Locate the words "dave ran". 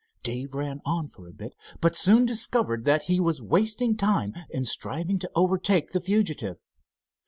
0.23-0.81